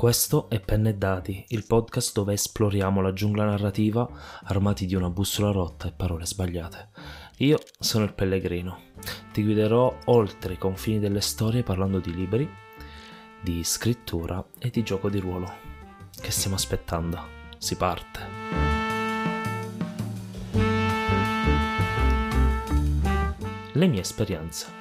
Questo 0.00 0.48
è 0.48 0.58
Penne 0.60 0.88
e 0.88 0.94
Dati, 0.94 1.44
il 1.48 1.66
podcast 1.66 2.14
dove 2.14 2.32
esploriamo 2.32 3.02
la 3.02 3.12
giungla 3.12 3.44
narrativa 3.44 4.08
armati 4.44 4.86
di 4.86 4.94
una 4.94 5.10
bussola 5.10 5.50
rotta 5.50 5.88
e 5.88 5.92
parole 5.92 6.24
sbagliate. 6.24 6.88
Io 7.40 7.58
sono 7.78 8.04
il 8.04 8.14
Pellegrino, 8.14 8.78
ti 9.30 9.44
guiderò 9.44 9.94
oltre 10.06 10.54
i 10.54 10.56
confini 10.56 11.00
delle 11.00 11.20
storie 11.20 11.62
parlando 11.62 11.98
di 11.98 12.14
libri, 12.14 12.48
di 13.42 13.62
scrittura 13.62 14.42
e 14.58 14.70
di 14.70 14.82
gioco 14.82 15.10
di 15.10 15.18
ruolo. 15.18 15.52
Che 16.18 16.30
stiamo 16.30 16.56
aspettando? 16.56 17.22
Si 17.58 17.76
parte! 17.76 18.20
Le 23.72 23.86
mie 23.86 24.00
esperienze. 24.00 24.79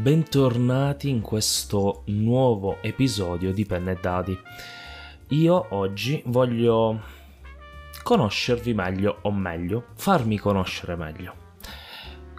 Bentornati 0.00 1.10
in 1.10 1.20
questo 1.20 2.04
nuovo 2.06 2.78
episodio 2.80 3.52
di 3.52 3.66
Penne 3.66 3.92
e 3.92 3.98
Dadi. 4.00 4.38
Io 5.28 5.66
oggi 5.74 6.22
voglio 6.24 7.02
conoscervi 8.02 8.72
meglio, 8.72 9.18
o 9.20 9.30
meglio, 9.30 9.88
farmi 9.96 10.38
conoscere 10.38 10.96
meglio. 10.96 11.34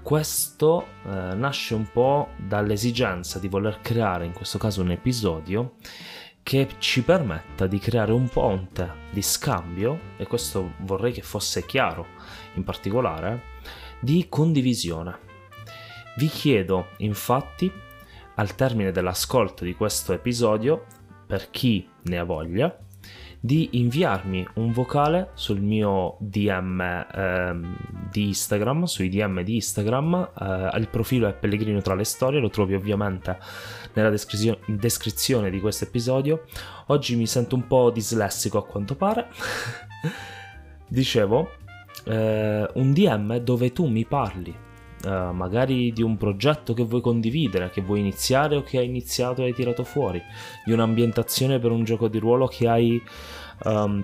Questo 0.01 0.87
eh, 1.05 1.35
nasce 1.35 1.75
un 1.75 1.85
po' 1.91 2.29
dall'esigenza 2.35 3.37
di 3.37 3.47
voler 3.47 3.79
creare, 3.79 4.25
in 4.25 4.33
questo 4.33 4.57
caso, 4.57 4.81
un 4.81 4.89
episodio 4.89 5.75
che 6.41 6.67
ci 6.79 7.03
permetta 7.03 7.67
di 7.67 7.77
creare 7.77 8.11
un 8.11 8.27
ponte 8.27 8.91
di 9.11 9.21
scambio, 9.21 9.99
e 10.17 10.25
questo 10.25 10.71
vorrei 10.79 11.11
che 11.11 11.21
fosse 11.21 11.63
chiaro 11.67 12.07
in 12.55 12.63
particolare, 12.63 13.43
di 13.99 14.25
condivisione 14.29 15.29
vi 16.17 16.27
chiedo 16.27 16.89
infatti, 16.97 17.71
al 18.35 18.55
termine 18.55 18.91
dell'ascolto 18.91 19.63
di 19.63 19.75
questo 19.75 20.13
episodio, 20.13 20.85
per 21.25 21.49
chi 21.49 21.87
ne 22.03 22.17
ha 22.17 22.23
voglia, 22.23 22.77
di 23.43 23.69
inviarmi 23.71 24.45
un 24.55 24.71
vocale 24.71 25.31
sul 25.33 25.61
mio 25.61 26.17
DM 26.19 26.79
ehm, 26.81 27.75
di 28.11 28.27
Instagram, 28.27 28.83
sui 28.83 29.09
DM 29.09 29.41
di 29.41 29.55
Instagram, 29.55 30.31
eh, 30.39 30.77
il 30.77 30.87
profilo 30.89 31.27
è 31.27 31.33
Pellegrino 31.33 31.81
tra 31.81 31.95
le 31.95 32.03
storie, 32.03 32.39
lo 32.39 32.49
trovi 32.49 32.75
ovviamente 32.75 33.37
nella 33.93 34.09
descri- 34.09 34.59
descrizione 34.67 35.49
di 35.49 35.59
questo 35.59 35.85
episodio. 35.85 36.43
Oggi 36.87 37.15
mi 37.15 37.25
sento 37.25 37.55
un 37.55 37.65
po' 37.65 37.89
dislessico 37.89 38.59
a 38.59 38.65
quanto 38.65 38.95
pare. 38.95 39.27
Dicevo, 40.87 41.49
eh, 42.05 42.69
un 42.73 42.93
DM 42.93 43.37
dove 43.37 43.71
tu 43.71 43.87
mi 43.87 44.05
parli 44.05 44.69
uh, 45.05 45.31
magari 45.33 45.91
di 45.91 46.01
un 46.01 46.17
progetto 46.17 46.73
che 46.73 46.83
vuoi 46.83 47.01
condividere, 47.01 47.69
che 47.69 47.81
vuoi 47.81 47.99
iniziare 47.99 48.55
o 48.55 48.63
che 48.63 48.77
hai 48.77 48.85
iniziato 48.85 49.41
e 49.41 49.45
hai 49.45 49.53
tirato 49.53 49.83
fuori, 49.83 50.21
di 50.65 50.71
un'ambientazione 50.71 51.59
per 51.59 51.71
un 51.71 51.83
gioco 51.83 52.07
di 52.07 52.17
ruolo 52.19 52.47
che 52.47 52.67
hai, 52.67 53.01
um, 53.63 54.03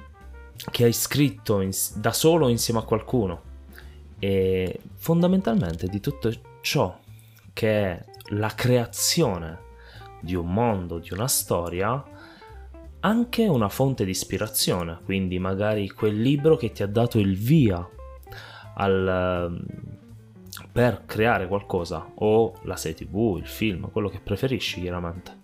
che 0.72 0.84
hai 0.86 0.94
scritto 0.94 1.62
in, 1.62 1.72
da 1.96 2.12
solo 2.12 2.48
insieme 2.48 2.80
a 2.80 2.84
qualcuno. 2.84 3.42
E 4.20 4.80
fondamentalmente 4.96 5.88
di 5.88 6.00
tutto 6.00 6.32
ciò 6.62 6.98
che 7.54 7.70
è 7.70 8.06
la 8.30 8.50
creazione 8.50 9.66
di 10.20 10.36
un 10.36 10.52
mondo, 10.52 10.98
di 11.00 11.14
una 11.14 11.28
storia, 11.28 12.04
anche 13.00 13.48
una 13.48 13.70
fonte 13.70 14.04
di 14.06 14.12
ispirazione, 14.12 15.00
quindi 15.06 15.40
magari 15.40 15.88
quel 15.90 16.20
libro 16.20 16.56
che 16.58 16.72
ti 16.72 16.84
ha 16.84 16.88
dato 16.88 17.20
il 17.20 17.38
via 17.38 17.88
al, 18.76 19.62
per 20.78 21.06
creare 21.08 21.48
qualcosa, 21.48 22.08
o 22.14 22.54
la 22.66 22.76
serie 22.76 23.08
tv, 23.08 23.38
il 23.40 23.48
film, 23.48 23.90
quello 23.90 24.10
che 24.10 24.20
preferisci 24.20 24.80
chiaramente. 24.80 25.36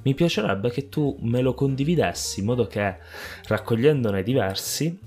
Mi 0.00 0.14
piacerebbe 0.14 0.70
che 0.70 0.88
tu 0.88 1.14
me 1.20 1.42
lo 1.42 1.52
condividessi 1.52 2.40
in 2.40 2.46
modo 2.46 2.66
che 2.66 2.96
raccogliendone 3.48 4.22
diversi 4.22 4.98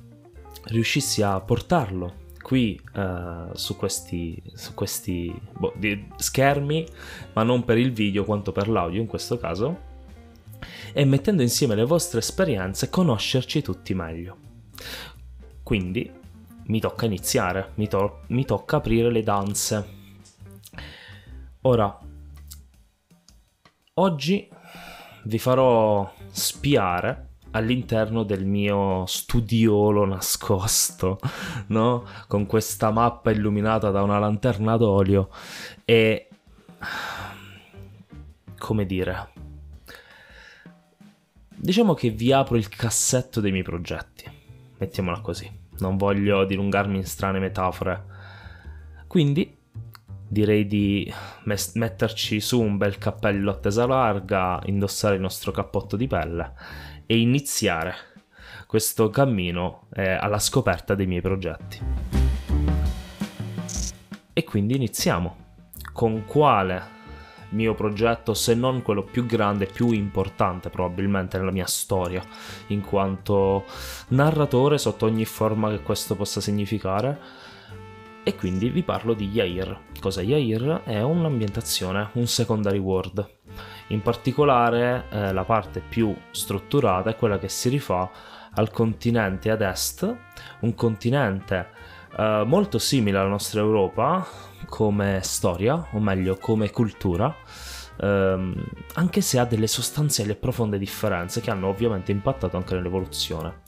riuscissi 0.66 1.24
a 1.24 1.40
portarlo 1.40 2.14
qui 2.44 2.80
uh, 2.94 3.56
su 3.56 3.76
questi, 3.76 4.40
su 4.54 4.76
questi 4.76 5.34
boh, 5.52 5.74
schermi, 6.16 6.86
ma 7.34 7.42
non 7.42 7.66
per 7.66 7.80
il 7.80 7.92
video 7.92 8.24
quanto 8.24 8.52
per 8.52 8.68
l'audio 8.68 9.02
in 9.02 9.08
questo 9.08 9.40
caso, 9.40 9.80
e 10.94 11.06
mettendo 11.06 11.42
insieme 11.42 11.74
le 11.74 11.86
vostre 11.86 12.20
esperienze 12.20 12.92
conoscerci 12.92 13.64
tutti 13.64 13.96
meglio. 13.96 14.38
Quindi 15.64 16.20
mi 16.66 16.80
tocca 16.80 17.06
iniziare, 17.06 17.72
mi, 17.76 17.88
to- 17.88 18.22
mi 18.28 18.46
tocca 18.46 18.78
aprire 18.78 19.12
le 19.12 19.24
danze. 19.24 20.00
Ora, 21.62 22.00
oggi 23.96 24.50
vi 25.24 25.38
farò 25.38 26.12
spiare 26.32 27.30
all'interno 27.52 28.24
del 28.24 28.46
mio 28.46 29.06
studiolo 29.06 30.06
nascosto, 30.06 31.20
no? 31.68 32.06
Con 32.28 32.46
questa 32.46 32.92
mappa 32.92 33.32
illuminata 33.32 33.92
da 33.92 34.02
una 34.02 34.20
lanterna 34.20 34.78
d'olio 34.78 35.30
e 35.86 36.28
come 38.58 38.86
dire 38.86 39.30
diciamo 41.56 41.94
che 41.94 42.10
vi 42.10 42.32
apro 42.32 42.58
il 42.58 42.70
cassetto 42.70 43.40
dei 43.40 43.52
miei 43.52 43.64
progetti. 43.64 44.26
Mettiamola 44.78 45.20
così 45.20 45.61
non 45.82 45.98
voglio 45.98 46.46
dilungarmi 46.46 46.98
in 46.98 47.06
strane 47.06 47.40
metafore. 47.40 48.04
Quindi 49.08 49.58
direi 50.28 50.66
di 50.66 51.14
mes- 51.44 51.74
metterci 51.74 52.40
su 52.40 52.62
un 52.62 52.78
bel 52.78 52.98
cappello 52.98 53.52
a 53.52 53.56
tesa 53.56 53.86
larga, 53.86 54.62
indossare 54.66 55.16
il 55.16 55.22
nostro 55.22 55.52
cappotto 55.52 55.98
di 55.98 56.08
pelle 56.08 56.54
e 57.06 57.20
iniziare 57.20 57.94
questo 58.66 59.10
cammino 59.10 59.88
eh, 59.94 60.12
alla 60.12 60.40
scoperta 60.40 60.96
dei 60.96 61.06
miei 61.06 61.20
progetti. 61.20 61.80
E 64.32 64.44
quindi 64.46 64.76
iniziamo. 64.76 65.40
Con 65.92 66.24
quale 66.26 67.01
mio 67.52 67.74
progetto, 67.74 68.34
se 68.34 68.54
non 68.54 68.82
quello 68.82 69.04
più 69.04 69.26
grande, 69.26 69.66
più 69.66 69.92
importante 69.92 70.70
probabilmente 70.70 71.38
nella 71.38 71.52
mia 71.52 71.66
storia, 71.66 72.22
in 72.68 72.82
quanto 72.82 73.66
narratore 74.10 74.78
sotto 74.78 75.06
ogni 75.06 75.26
forma 75.26 75.70
che 75.70 75.82
questo 75.82 76.16
possa 76.16 76.42
significare. 76.42 77.50
E 78.24 78.36
quindi 78.36 78.70
vi 78.70 78.84
parlo 78.84 79.14
di 79.14 79.30
Yair. 79.30 79.80
Cosa 80.00 80.22
Yair? 80.22 80.82
È 80.84 81.02
un'ambientazione, 81.02 82.10
un 82.14 82.28
secondary 82.28 82.78
world. 82.78 83.40
In 83.88 84.02
particolare 84.02 85.06
eh, 85.10 85.34
la 85.34 85.44
parte 85.44 85.82
più 85.82 86.16
strutturata 86.30 87.10
è 87.10 87.16
quella 87.16 87.40
che 87.40 87.50
si 87.50 87.70
rifà 87.70 88.10
al 88.54 88.70
continente 88.70 89.50
ad 89.50 89.62
est, 89.62 90.16
un 90.60 90.76
continente 90.76 91.80
eh, 92.18 92.44
molto 92.46 92.78
simile 92.80 93.18
alla 93.18 93.30
nostra 93.30 93.60
Europa, 93.60 94.26
come 94.68 95.20
storia, 95.24 95.88
o 95.92 96.00
meglio 96.00 96.38
come 96.38 96.70
cultura, 96.72 97.36
ehm, 98.00 98.64
anche 98.96 99.22
se 99.22 99.40
ha 99.40 99.46
delle 99.46 99.68
sostanziali 99.68 100.32
e 100.32 100.36
profonde 100.36 100.78
differenze 100.78 101.42
che 101.42 101.52
hanno 101.52 101.68
ovviamente 101.68 102.12
impattato 102.12 102.58
anche 102.58 102.76
nell'evoluzione. 102.76 103.62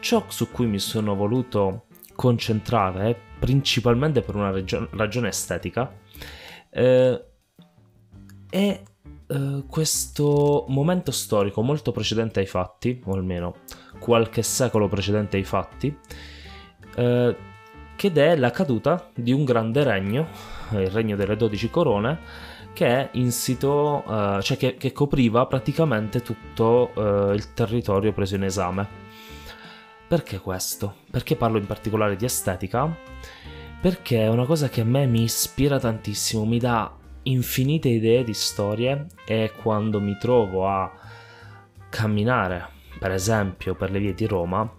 Ciò 0.00 0.24
su 0.28 0.50
cui 0.50 0.66
mi 0.66 0.78
sono 0.78 1.14
voluto 1.14 1.86
concentrare, 2.14 3.16
principalmente 3.38 4.22
per 4.22 4.34
una 4.34 4.50
regio- 4.50 4.88
ragione 4.92 5.28
estetica, 5.28 5.92
eh, 6.70 7.24
è 8.48 8.82
eh, 9.28 9.64
questo 9.68 10.64
momento 10.68 11.10
storico 11.10 11.62
molto 11.62 11.92
precedente 11.92 12.40
ai 12.40 12.46
fatti, 12.46 13.00
o 13.04 13.12
almeno 13.14 13.56
qualche 13.98 14.42
secolo 14.42 14.88
precedente 14.88 15.36
ai 15.36 15.44
fatti, 15.44 15.96
eh, 16.96 17.36
ed 17.96 18.18
è 18.18 18.36
la 18.36 18.50
caduta 18.50 19.10
di 19.14 19.32
un 19.32 19.44
grande 19.44 19.82
regno, 19.82 20.28
eh, 20.72 20.82
il 20.82 20.90
regno 20.90 21.16
delle 21.16 21.36
dodici 21.36 21.70
corone, 21.70 22.18
che 22.72 22.86
è 22.86 23.08
insito, 23.12 24.02
uh, 24.06 24.40
cioè 24.42 24.58
che, 24.58 24.76
che, 24.76 24.92
copriva 24.92 25.46
praticamente 25.46 26.20
tutto 26.20 26.90
uh, 26.94 27.32
il 27.32 27.54
territorio 27.54 28.12
preso 28.12 28.34
in 28.34 28.44
esame. 28.44 28.86
Perché 30.06 30.38
questo? 30.38 30.96
Perché 31.10 31.36
parlo 31.36 31.56
in 31.56 31.66
particolare 31.66 32.16
di 32.16 32.26
estetica? 32.26 32.94
Perché 33.80 34.22
è 34.22 34.28
una 34.28 34.44
cosa 34.44 34.68
che 34.68 34.82
a 34.82 34.84
me 34.84 35.06
mi 35.06 35.22
ispira 35.22 35.78
tantissimo, 35.78 36.44
mi 36.44 36.58
dà 36.58 36.92
infinite 37.22 37.88
idee 37.88 38.24
di 38.24 38.34
storie 38.34 39.06
e 39.24 39.52
quando 39.62 40.00
mi 40.00 40.16
trovo 40.18 40.68
a 40.68 40.92
camminare, 41.88 42.68
per 42.98 43.10
esempio, 43.10 43.74
per 43.74 43.90
le 43.90 43.98
vie 43.98 44.14
di 44.14 44.26
Roma, 44.26 44.70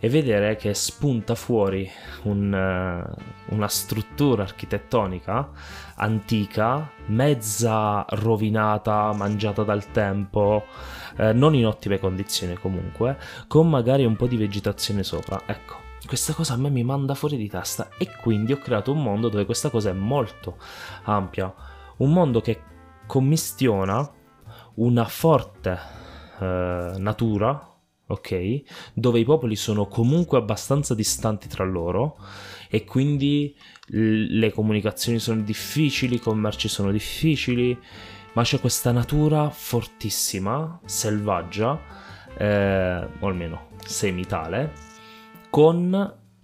e 0.00 0.08
vedere 0.08 0.56
che 0.56 0.72
spunta 0.72 1.34
fuori 1.34 1.88
un, 2.22 2.52
uh, 2.52 3.54
una 3.54 3.68
struttura 3.68 4.42
architettonica 4.42 5.50
antica, 5.96 6.90
mezza 7.06 8.04
rovinata, 8.08 9.12
mangiata 9.12 9.62
dal 9.62 9.90
tempo, 9.90 10.64
eh, 11.18 11.34
non 11.34 11.54
in 11.54 11.66
ottime 11.66 11.98
condizioni 11.98 12.54
comunque, 12.54 13.18
con 13.46 13.68
magari 13.68 14.06
un 14.06 14.16
po' 14.16 14.26
di 14.26 14.38
vegetazione 14.38 15.02
sopra. 15.02 15.42
Ecco, 15.44 15.74
questa 16.06 16.32
cosa 16.32 16.54
a 16.54 16.56
me 16.56 16.70
mi 16.70 16.82
manda 16.82 17.14
fuori 17.14 17.36
di 17.36 17.48
testa 17.48 17.90
e 17.98 18.10
quindi 18.22 18.52
ho 18.52 18.58
creato 18.58 18.92
un 18.92 19.02
mondo 19.02 19.28
dove 19.28 19.44
questa 19.44 19.68
cosa 19.68 19.90
è 19.90 19.92
molto 19.92 20.56
ampia. 21.04 21.52
Un 21.98 22.12
mondo 22.12 22.40
che 22.40 22.62
commistiona 23.06 24.10
una 24.76 25.04
forte 25.04 25.78
eh, 26.38 26.94
natura, 26.96 27.69
ok? 28.10 28.62
Dove 28.92 29.20
i 29.20 29.24
popoli 29.24 29.56
sono 29.56 29.86
comunque 29.86 30.38
abbastanza 30.38 30.94
distanti 30.94 31.48
tra 31.48 31.64
loro 31.64 32.16
e 32.68 32.84
quindi 32.84 33.54
le 33.86 34.52
comunicazioni 34.52 35.18
sono 35.18 35.40
difficili, 35.40 36.16
i 36.16 36.20
commerci 36.20 36.68
sono 36.68 36.92
difficili, 36.92 37.76
ma 38.32 38.42
c'è 38.42 38.60
questa 38.60 38.92
natura 38.92 39.50
fortissima, 39.50 40.80
selvaggia, 40.84 41.80
eh, 42.36 43.06
o 43.18 43.26
almeno 43.26 43.70
semitale, 43.84 44.72
con 45.50 45.92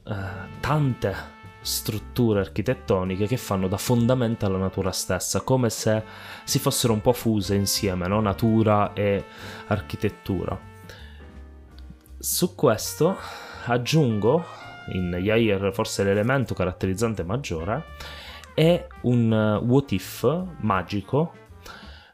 eh, 0.05 0.15
tante 0.61 1.35
strutture 1.61 2.41
architettoniche 2.41 3.27
che 3.27 3.37
fanno 3.37 3.67
da 3.67 3.77
fondamento 3.77 4.47
alla 4.47 4.59
natura 4.59 4.93
stessa, 4.93 5.41
come 5.41 5.69
se 5.71 6.03
si 6.45 6.59
fossero 6.59 6.93
un 6.93 7.01
po' 7.01 7.13
fuse 7.13 7.55
insieme, 7.55 8.07
no? 8.07 8.21
natura 8.21 8.93
e 8.93 9.25
architettura. 9.67 10.75
Su 12.27 12.57
questo 12.57 13.17
aggiungo 13.67 14.45
in 14.89 15.17
Yair 15.17 15.73
forse 15.73 16.03
l'elemento 16.03 16.55
caratterizzante 16.55 17.23
maggiore 17.23 17.85
è 18.53 18.85
un 19.03 19.31
uh, 19.31 19.65
what 19.65 19.93
if 19.93 20.27
magico 20.59 21.33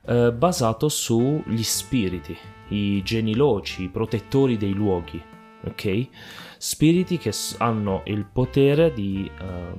eh, 0.05 0.31
basato 0.31 0.91
sugli 0.91 1.62
spiriti, 1.62 2.37
i 2.69 3.03
geniloci, 3.03 3.85
i 3.85 3.88
protettori 3.88 4.59
dei 4.59 4.75
luoghi, 4.75 5.20
ok? 5.64 6.09
Spiriti 6.58 7.17
che 7.17 7.32
hanno 7.56 8.03
il 8.05 8.26
potere 8.26 8.93
di 8.93 9.29
eh, 9.41 9.75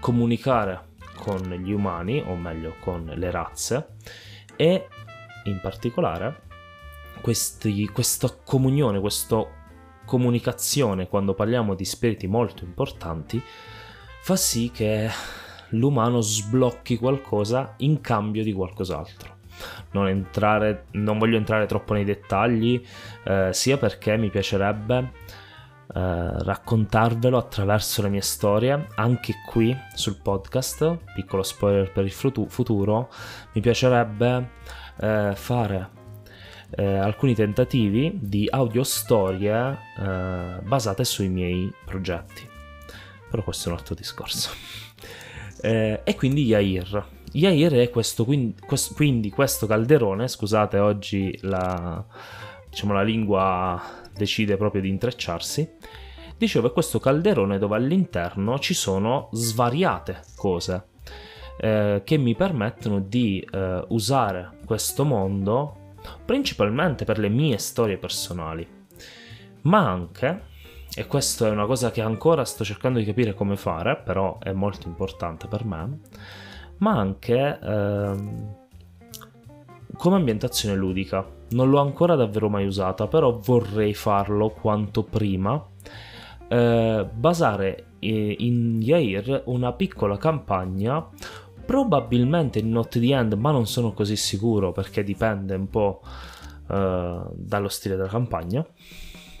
comunicare 0.00 0.94
con 1.16 1.42
gli 1.62 1.72
umani, 1.72 2.24
o 2.26 2.34
meglio 2.34 2.76
con 2.80 3.12
le 3.14 3.30
razze, 3.30 3.88
e 4.56 4.88
in 5.44 5.60
particolare 5.60 6.50
questi, 7.22 7.86
questa 7.88 8.28
comunione, 8.44 9.00
questa 9.00 9.60
comunicazione 10.04 11.08
quando 11.08 11.32
parliamo 11.32 11.74
di 11.74 11.84
spiriti 11.84 12.26
molto 12.26 12.64
importanti 12.64 13.42
fa 14.22 14.36
sì 14.36 14.70
che 14.72 15.08
l'umano 15.70 16.20
sblocchi 16.20 16.96
qualcosa 16.96 17.74
in 17.78 18.00
cambio 18.00 18.42
di 18.44 18.52
qualcos'altro. 18.52 19.36
Non, 19.92 20.08
entrare, 20.08 20.86
non 20.92 21.18
voglio 21.18 21.36
entrare 21.36 21.66
troppo 21.66 21.92
nei 21.92 22.04
dettagli, 22.04 22.82
eh, 23.24 23.50
sia 23.52 23.76
perché 23.78 24.16
mi 24.16 24.30
piacerebbe 24.30 24.98
eh, 24.98 26.44
raccontarvelo 26.44 27.36
attraverso 27.36 28.02
le 28.02 28.08
mie 28.08 28.22
storie, 28.22 28.86
anche 28.94 29.34
qui 29.46 29.76
sul 29.94 30.20
podcast, 30.22 30.98
piccolo 31.14 31.42
spoiler 31.42 31.90
per 31.90 32.04
il 32.04 32.12
futuro, 32.12 33.10
mi 33.54 33.60
piacerebbe 33.60 34.50
eh, 35.00 35.32
fare 35.34 36.00
eh, 36.74 36.84
alcuni 36.84 37.34
tentativi 37.34 38.18
di 38.20 38.46
audio 38.50 38.82
storie 38.82 39.78
eh, 39.98 40.58
basate 40.62 41.04
sui 41.04 41.28
miei 41.28 41.72
progetti. 41.84 42.48
Però 43.30 43.42
questo 43.42 43.68
è 43.68 43.72
un 43.72 43.78
altro 43.78 43.94
discorso. 43.94 44.50
Eh, 45.64 46.00
e 46.02 46.16
quindi 46.16 46.42
Yair. 46.42 47.06
Yair 47.34 47.74
è 47.74 47.88
questo 47.88 48.24
quindi, 48.24 48.56
questo, 48.66 48.94
quindi, 48.94 49.30
questo 49.30 49.68
calderone, 49.68 50.26
scusate 50.26 50.78
oggi 50.78 51.38
la, 51.42 52.04
diciamo, 52.68 52.92
la 52.92 53.04
lingua 53.04 53.80
decide 54.12 54.56
proprio 54.56 54.82
di 54.82 54.88
intrecciarsi, 54.88 55.70
dicevo 56.36 56.66
è 56.66 56.72
questo 56.72 56.98
calderone 56.98 57.58
dove 57.58 57.76
all'interno 57.76 58.58
ci 58.58 58.74
sono 58.74 59.28
svariate 59.30 60.22
cose 60.34 60.86
eh, 61.58 62.02
che 62.04 62.16
mi 62.16 62.34
permettono 62.34 62.98
di 62.98 63.46
eh, 63.48 63.84
usare 63.90 64.58
questo 64.64 65.04
mondo 65.04 65.81
principalmente 66.32 67.04
per 67.04 67.18
le 67.18 67.28
mie 67.28 67.58
storie 67.58 67.98
personali, 67.98 68.66
ma 69.62 69.86
anche 69.86 70.44
e 70.94 71.06
questa 71.06 71.46
è 71.46 71.50
una 71.50 71.66
cosa 71.66 71.90
che 71.90 72.00
ancora 72.00 72.46
sto 72.46 72.64
cercando 72.64 72.98
di 72.98 73.04
capire 73.04 73.34
come 73.34 73.54
fare, 73.54 73.96
però 73.96 74.38
è 74.38 74.52
molto 74.52 74.88
importante 74.88 75.46
per 75.46 75.66
me, 75.66 76.00
ma 76.78 76.96
anche 76.96 77.58
ehm, 77.62 78.56
come 79.94 80.16
ambientazione 80.16 80.74
ludica. 80.74 81.22
Non 81.50 81.68
l'ho 81.68 81.80
ancora 81.80 82.14
davvero 82.14 82.48
mai 82.48 82.64
usata, 82.64 83.08
però 83.08 83.38
vorrei 83.38 83.92
farlo 83.92 84.48
quanto 84.48 85.02
prima. 85.02 85.62
Eh, 86.48 87.06
basare 87.12 87.84
in 87.98 88.80
Yair 88.80 89.42
una 89.46 89.74
piccola 89.74 90.16
campagna, 90.16 91.06
probabilmente 91.64 92.58
in 92.58 92.70
Not 92.70 92.98
the 92.98 93.14
End, 93.14 93.32
ma 93.34 93.50
non 93.50 93.66
sono 93.66 93.92
così 93.92 94.16
sicuro 94.16 94.72
perché 94.72 95.02
dipende 95.02 95.54
un 95.54 95.68
po' 95.68 96.02
eh, 96.68 97.20
dallo 97.32 97.68
stile 97.68 97.96
della 97.96 98.08
campagna. 98.08 98.66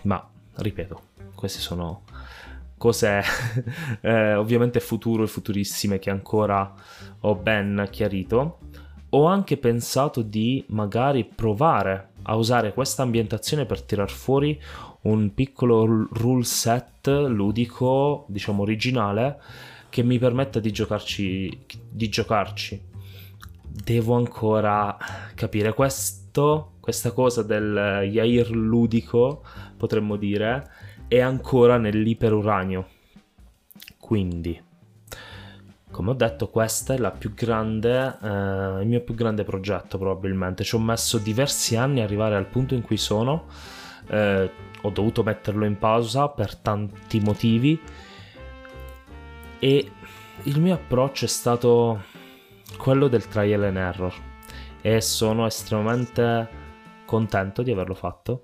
Ma 0.02 0.28
ripeto, 0.56 1.00
queste 1.34 1.60
sono 1.60 2.02
cose 2.76 3.22
eh, 4.00 4.34
ovviamente 4.34 4.80
futuro 4.80 5.22
e 5.22 5.28
futurissime 5.28 5.98
che 5.98 6.10
ancora 6.10 6.74
ho 7.20 7.34
ben 7.34 7.86
chiarito. 7.90 8.58
Ho 9.10 9.26
anche 9.26 9.58
pensato 9.58 10.22
di 10.22 10.64
magari 10.68 11.24
provare 11.24 12.08
a 12.22 12.34
usare 12.34 12.72
questa 12.72 13.02
ambientazione 13.02 13.66
per 13.66 13.82
tirar 13.82 14.10
fuori 14.10 14.58
un 15.02 15.34
piccolo 15.34 15.84
rule 15.84 16.44
set 16.44 17.08
ludico, 17.08 18.24
diciamo 18.28 18.62
originale, 18.62 19.38
che 19.92 20.02
mi 20.02 20.18
permetta 20.18 20.58
di 20.58 20.72
giocarci. 20.72 21.66
Di 21.90 22.08
giocarci. 22.08 22.82
Devo 23.60 24.14
ancora 24.14 24.96
capire 25.34 25.74
questo, 25.74 26.72
questa 26.80 27.12
cosa 27.12 27.42
del 27.42 28.08
Yair 28.10 28.48
ludico, 28.52 29.44
potremmo 29.76 30.16
dire, 30.16 30.70
è 31.08 31.20
ancora 31.20 31.76
nell'iperuranio. 31.76 32.88
Quindi, 33.98 34.58
come 35.90 36.10
ho 36.10 36.14
detto, 36.14 36.48
questo 36.48 36.94
è 36.94 36.96
la 36.96 37.10
più 37.10 37.34
grande, 37.34 38.16
eh, 38.22 38.80
il 38.80 38.88
mio 38.88 39.02
più 39.02 39.12
grande 39.12 39.44
progetto 39.44 39.98
probabilmente. 39.98 40.64
Ci 40.64 40.74
ho 40.74 40.80
messo 40.80 41.18
diversi 41.18 41.76
anni 41.76 41.98
ad 41.98 42.06
arrivare 42.06 42.36
al 42.36 42.46
punto 42.46 42.74
in 42.74 42.80
cui 42.80 42.96
sono. 42.96 43.44
Eh, 44.08 44.50
ho 44.80 44.90
dovuto 44.90 45.22
metterlo 45.22 45.66
in 45.66 45.76
pausa 45.76 46.28
per 46.28 46.56
tanti 46.56 47.20
motivi 47.20 47.78
e 49.64 49.92
il 50.42 50.60
mio 50.60 50.74
approccio 50.74 51.24
è 51.24 51.28
stato 51.28 52.02
quello 52.76 53.06
del 53.06 53.28
trial 53.28 53.62
and 53.62 53.76
error. 53.76 54.12
E 54.80 55.00
sono 55.00 55.46
estremamente 55.46 56.48
contento 57.06 57.62
di 57.62 57.70
averlo 57.70 57.94
fatto. 57.94 58.42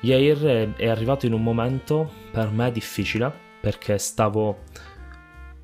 Yair 0.00 0.72
è 0.74 0.88
arrivato 0.88 1.26
in 1.26 1.34
un 1.34 1.42
momento 1.42 2.10
per 2.30 2.48
me 2.48 2.72
difficile 2.72 3.30
perché 3.60 3.98
stavo 3.98 4.60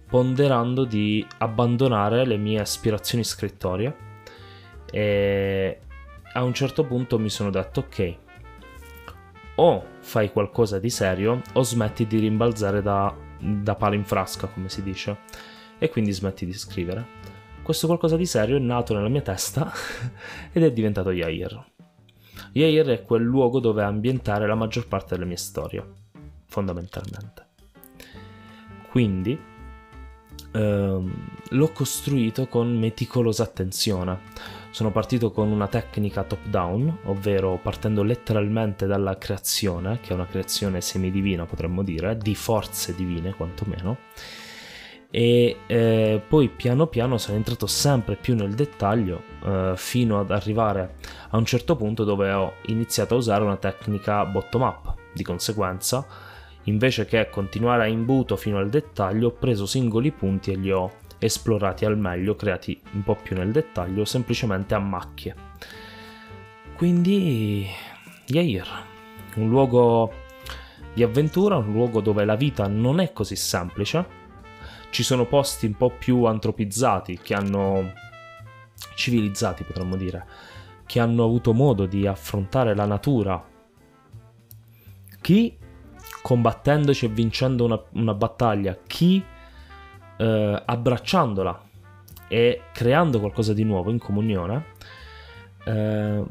ponderando 0.06 0.84
di 0.84 1.26
abbandonare 1.38 2.26
le 2.26 2.36
mie 2.36 2.60
aspirazioni 2.60 3.24
scrittorie. 3.24 3.96
E 4.92 5.80
a 6.34 6.44
un 6.44 6.52
certo 6.52 6.84
punto 6.84 7.18
mi 7.18 7.30
sono 7.30 7.48
detto 7.48 7.80
ok 7.80 8.16
o 9.54 9.84
fai 10.00 10.30
qualcosa 10.30 10.78
di 10.78 10.90
serio 10.90 11.40
o 11.54 11.62
smetti 11.62 12.06
di 12.06 12.18
rimbalzare 12.18 12.80
da, 12.82 13.12
da 13.38 13.74
palo 13.74 13.94
in 13.94 14.04
frasca 14.04 14.46
come 14.48 14.68
si 14.68 14.82
dice 14.82 15.18
e 15.78 15.88
quindi 15.88 16.12
smetti 16.12 16.44
di 16.44 16.52
scrivere 16.52 17.06
questo 17.62 17.86
qualcosa 17.86 18.16
di 18.16 18.26
serio 18.26 18.56
è 18.56 18.60
nato 18.60 18.94
nella 18.94 19.08
mia 19.08 19.22
testa 19.22 19.70
ed 20.52 20.62
è 20.62 20.72
diventato 20.72 21.10
Yair 21.10 21.76
Yair 22.52 22.86
è 22.86 23.04
quel 23.04 23.22
luogo 23.22 23.60
dove 23.60 23.82
ambientare 23.82 24.46
la 24.46 24.54
maggior 24.54 24.88
parte 24.88 25.14
delle 25.14 25.26
mie 25.26 25.36
storie, 25.36 25.84
fondamentalmente. 26.46 27.46
Quindi 28.90 29.38
ehm, 30.52 31.28
l'ho 31.50 31.72
costruito 31.72 32.46
con 32.46 32.76
meticolosa 32.78 33.42
attenzione. 33.42 34.20
Sono 34.78 34.92
partito 34.92 35.32
con 35.32 35.50
una 35.50 35.66
tecnica 35.66 36.22
top-down, 36.22 36.98
ovvero 37.06 37.58
partendo 37.60 38.04
letteralmente 38.04 38.86
dalla 38.86 39.18
creazione, 39.18 39.98
che 40.00 40.10
è 40.10 40.12
una 40.12 40.28
creazione 40.28 40.80
semidivina 40.80 41.46
potremmo 41.46 41.82
dire, 41.82 42.16
di 42.16 42.36
forze 42.36 42.94
divine 42.94 43.34
quantomeno, 43.34 43.98
e 45.10 45.56
eh, 45.66 46.22
poi 46.28 46.48
piano 46.48 46.86
piano 46.86 47.18
sono 47.18 47.36
entrato 47.36 47.66
sempre 47.66 48.14
più 48.14 48.36
nel 48.36 48.54
dettaglio 48.54 49.20
eh, 49.44 49.72
fino 49.74 50.20
ad 50.20 50.30
arrivare 50.30 50.94
a 51.30 51.36
un 51.36 51.44
certo 51.44 51.74
punto 51.74 52.04
dove 52.04 52.30
ho 52.30 52.52
iniziato 52.66 53.14
a 53.14 53.18
usare 53.18 53.42
una 53.42 53.56
tecnica 53.56 54.24
bottom 54.26 54.62
up 54.62 54.94
di 55.12 55.24
conseguenza. 55.24 56.06
Invece 56.66 57.04
che 57.04 57.28
continuare 57.30 57.82
a 57.82 57.86
imbuto 57.88 58.36
fino 58.36 58.58
al 58.58 58.68
dettaglio 58.68 59.26
ho 59.26 59.32
preso 59.32 59.66
singoli 59.66 60.12
punti 60.12 60.52
e 60.52 60.56
li 60.56 60.70
ho 60.70 60.92
esplorati 61.18 61.84
al 61.84 61.98
meglio 61.98 62.36
creati 62.36 62.80
un 62.92 63.02
po' 63.02 63.16
più 63.16 63.36
nel 63.36 63.50
dettaglio 63.50 64.04
semplicemente 64.04 64.74
a 64.74 64.78
macchie. 64.78 65.34
Quindi 66.76 67.66
Yair 68.26 68.66
un 69.36 69.48
luogo 69.48 70.12
di 70.94 71.02
avventura 71.02 71.56
un 71.56 71.72
luogo 71.72 72.00
dove 72.00 72.24
la 72.24 72.36
vita 72.36 72.66
non 72.66 73.00
è 73.00 73.12
così 73.12 73.36
semplice. 73.36 74.16
Ci 74.90 75.02
sono 75.02 75.26
posti 75.26 75.66
un 75.66 75.74
po' 75.74 75.90
più 75.90 76.24
antropizzati 76.24 77.18
che 77.18 77.34
hanno 77.34 77.92
civilizzati 78.94 79.64
potremmo 79.64 79.96
dire 79.96 80.26
che 80.86 81.00
hanno 81.00 81.24
avuto 81.24 81.52
modo 81.52 81.84
di 81.84 82.06
affrontare 82.06 82.74
la 82.74 82.86
natura. 82.86 83.46
Chi 85.20 85.58
combattendoci 86.22 87.04
e 87.04 87.08
vincendo 87.08 87.64
una, 87.64 87.80
una 87.92 88.14
battaglia 88.14 88.76
chi 88.86 89.22
eh, 90.18 90.62
abbracciandola 90.64 91.66
e 92.28 92.62
creando 92.72 93.20
qualcosa 93.20 93.54
di 93.54 93.64
nuovo 93.64 93.90
in 93.90 93.98
comunione 93.98 94.64
eh, 95.64 96.24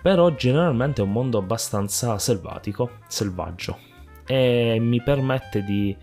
però 0.00 0.34
generalmente 0.34 1.00
è 1.00 1.04
un 1.04 1.12
mondo 1.12 1.38
abbastanza 1.38 2.18
selvatico 2.18 2.98
selvaggio 3.08 3.78
e 4.26 4.78
mi 4.80 5.02
permette 5.02 5.62
di 5.62 5.96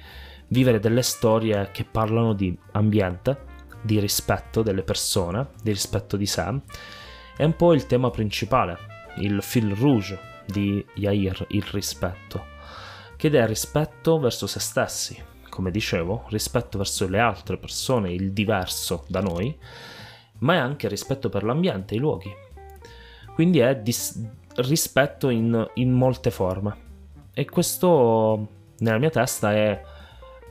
vivere 0.48 0.80
delle 0.80 1.01
storie 1.01 1.70
che 1.72 1.86
parlano 1.86 2.34
di 2.34 2.58
ambiente, 2.72 3.54
di 3.82 4.00
rispetto 4.00 4.62
delle 4.62 4.84
persone, 4.84 5.50
di 5.62 5.72
rispetto 5.72 6.18
di 6.18 6.25
sé. 6.25 6.44
È 7.38 7.44
un 7.44 7.56
po' 7.56 7.74
il 7.74 7.86
tema 7.86 8.10
principale, 8.10 8.77
il 9.18 9.42
fil 9.42 9.75
rouge 9.75 10.20
di 10.46 10.84
Yair, 10.96 11.46
il 11.50 11.63
rispetto, 11.63 12.46
che 13.15 13.30
è 13.30 13.48
rispetto 13.48 14.20
verso 14.20 14.48
se 14.48 14.60
stessi, 14.60 15.24
come 15.55 15.71
dicevo, 15.71 16.25
rispetto 16.27 16.77
verso 16.77 17.07
le 17.07 17.17
altre 17.17 17.55
persone, 17.55 18.12
il 18.12 18.33
diverso 18.33 19.05
da 19.07 19.21
noi, 19.21 19.57
ma 20.39 20.55
è 20.55 20.57
anche 20.57 20.89
rispetto 20.89 21.29
per 21.29 21.43
l'ambiente, 21.43 21.95
i 21.95 21.97
luoghi. 21.97 22.29
Quindi 23.33 23.59
è 23.59 23.74
dis- 23.77 24.21
rispetto 24.55 25.29
in, 25.29 25.65
in 25.75 25.93
molte 25.93 26.29
forme. 26.29 26.83
E 27.33 27.45
questo 27.45 28.47
nella 28.79 28.97
mia 28.97 29.09
testa 29.09 29.53
è 29.53 29.81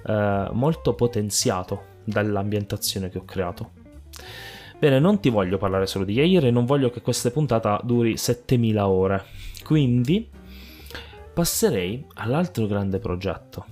eh, 0.07 0.49
molto 0.53 0.95
potenziato 0.95 1.83
dall'ambientazione 2.05 3.11
che 3.11 3.19
ho 3.19 3.25
creato. 3.27 3.73
Bene, 4.79 4.99
non 4.99 5.21
ti 5.21 5.29
voglio 5.29 5.59
parlare 5.59 5.87
solo 5.87 6.07
di 6.07 6.15
Yair 6.15 6.47
e 6.47 6.51
non 6.51 6.65
voglio 6.65 6.89
che 6.89 7.03
questa 7.03 7.31
puntata 7.31 7.79
duri 7.85 8.17
7000 8.17 8.89
ore. 8.89 9.25
Quindi 9.63 10.31
passerei 11.35 12.07
all'altro 12.15 12.67
grande 12.67 12.99
progetto, 12.99 13.67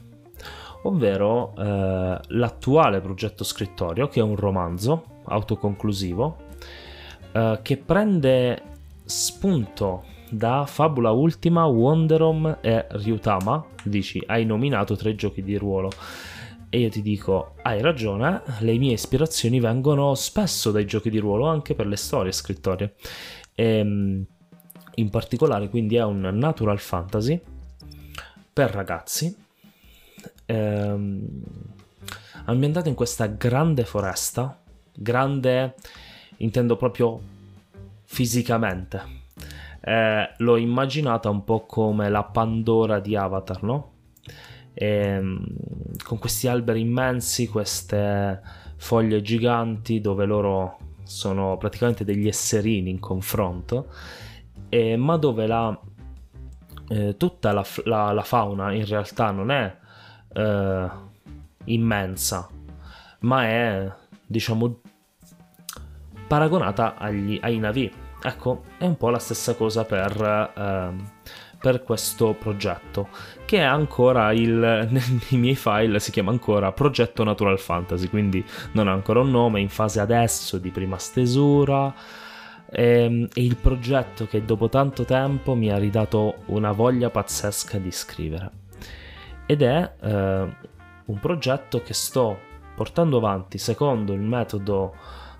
ovvero 0.82 1.54
eh, 1.56 2.20
l'attuale 2.28 3.00
progetto 3.00 3.44
scrittorio, 3.44 4.08
che 4.08 4.20
è 4.20 4.22
un 4.22 4.36
romanzo 4.36 5.20
autoconclusivo, 5.24 6.36
eh, 7.32 7.58
che 7.62 7.76
prende 7.76 8.62
spunto 9.04 10.04
da 10.30 10.64
Fabula 10.66 11.10
Ultima, 11.10 11.66
Wonderom 11.66 12.58
e 12.60 12.86
Ryutama, 12.88 13.64
dici 13.84 14.22
hai 14.26 14.44
nominato 14.44 14.96
tre 14.96 15.14
giochi 15.14 15.42
di 15.42 15.56
ruolo. 15.56 15.90
E 16.74 16.78
io 16.78 16.88
ti 16.88 17.02
dico, 17.02 17.52
hai 17.60 17.82
ragione, 17.82 18.40
le 18.60 18.78
mie 18.78 18.92
ispirazioni 18.92 19.60
vengono 19.60 20.14
spesso 20.14 20.70
dai 20.70 20.86
giochi 20.86 21.10
di 21.10 21.18
ruolo, 21.18 21.44
anche 21.44 21.74
per 21.74 21.86
le 21.86 21.96
storie 21.96 22.32
scrittorie. 22.32 22.94
E, 23.54 23.64
ehm, 23.76 24.24
in 24.94 25.10
particolare, 25.10 25.68
quindi, 25.68 25.96
è 25.96 26.02
un 26.02 26.20
natural 26.20 26.78
fantasy 26.78 27.38
per 28.54 28.70
ragazzi, 28.70 29.36
ehm, 30.46 31.42
ambientato 32.44 32.88
in 32.88 32.94
questa 32.94 33.26
grande 33.26 33.84
foresta, 33.84 34.58
grande 34.94 35.74
intendo 36.38 36.76
proprio 36.76 37.20
fisicamente, 38.04 39.20
eh, 39.80 40.32
l'ho 40.36 40.56
immaginata 40.56 41.28
un 41.28 41.44
po' 41.44 41.64
come 41.66 42.08
la 42.08 42.24
Pandora 42.24 43.00
di 43.00 43.16
Avatar, 43.16 43.62
no? 43.62 43.90
E, 44.74 44.86
ehm, 44.86 45.46
con 46.04 46.18
questi 46.18 46.48
alberi 46.48 46.80
immensi, 46.80 47.48
queste 47.48 48.40
foglie 48.76 49.22
giganti 49.22 50.00
dove 50.00 50.24
loro 50.24 50.78
sono 51.04 51.56
praticamente 51.56 52.04
degli 52.04 52.26
esserini 52.26 52.90
in 52.90 52.98
confronto, 52.98 53.88
e, 54.68 54.96
ma 54.96 55.16
dove 55.16 55.46
la, 55.46 55.78
eh, 56.88 57.16
tutta 57.16 57.52
la, 57.52 57.64
la, 57.84 58.12
la, 58.12 58.22
fauna 58.22 58.72
in 58.72 58.86
realtà 58.86 59.30
non 59.30 59.50
è 59.50 59.76
eh, 60.32 60.90
immensa, 61.64 62.48
ma 63.20 63.44
è 63.44 63.92
diciamo 64.26 64.80
paragonata 66.26 66.96
agli, 66.96 67.38
ai 67.42 67.58
navi 67.58 67.92
Ecco, 68.24 68.62
è 68.78 68.84
un 68.84 68.96
po' 68.96 69.10
la 69.10 69.18
stessa 69.18 69.56
cosa 69.56 69.84
per, 69.84 70.52
eh, 70.56 70.90
per 71.58 71.82
questo 71.82 72.36
progetto, 72.38 73.08
che 73.44 73.58
è 73.58 73.62
ancora 73.62 74.32
il, 74.32 74.48
nei 74.90 75.40
miei 75.40 75.56
file 75.56 75.98
si 75.98 76.12
chiama 76.12 76.30
ancora 76.30 76.70
Progetto 76.70 77.24
Natural 77.24 77.58
Fantasy, 77.58 78.08
quindi 78.08 78.44
non 78.72 78.86
ha 78.86 78.92
ancora 78.92 79.20
un 79.20 79.30
nome, 79.30 79.60
in 79.60 79.68
fase 79.68 79.98
adesso 79.98 80.58
di 80.58 80.70
prima 80.70 80.98
stesura. 80.98 81.92
E, 82.70 83.02
ehm, 83.04 83.28
e 83.34 83.44
il 83.44 83.56
progetto 83.56 84.26
che 84.26 84.44
dopo 84.44 84.68
tanto 84.68 85.04
tempo 85.04 85.54
mi 85.54 85.70
ha 85.70 85.78
ridato 85.78 86.44
una 86.46 86.70
voglia 86.70 87.10
pazzesca 87.10 87.78
di 87.78 87.90
scrivere. 87.90 88.61
Ed 89.46 89.62
è 89.62 89.92
eh, 90.00 90.56
un 91.04 91.18
progetto 91.20 91.82
che 91.82 91.94
sto 91.94 92.38
portando 92.74 93.18
avanti 93.18 93.58
secondo 93.58 94.12
il 94.12 94.20
metodo 94.20 94.94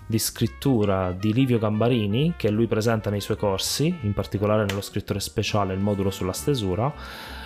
di 0.05 0.19
scrittura 0.19 1.11
di 1.11 1.33
Livio 1.33 1.57
Gambarini, 1.57 2.33
che 2.37 2.49
lui 2.49 2.67
presenta 2.67 3.09
nei 3.09 3.21
suoi 3.21 3.37
corsi, 3.37 3.97
in 4.01 4.13
particolare 4.13 4.65
nello 4.65 4.81
scrittore 4.81 5.19
speciale, 5.19 5.73
il 5.73 5.79
modulo 5.79 6.11
sulla 6.11 6.33
stesura, 6.33 6.93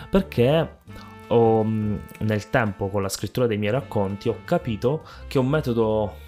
perché 0.09 0.79
ho, 1.27 1.63
nel 1.63 2.49
tempo 2.49 2.89
con 2.89 3.01
la 3.01 3.09
scrittura 3.09 3.47
dei 3.47 3.57
miei 3.57 3.71
racconti 3.71 4.29
ho 4.29 4.39
capito 4.45 5.03
che 5.27 5.37
è 5.37 5.41
un 5.41 5.49
metodo 5.49 6.25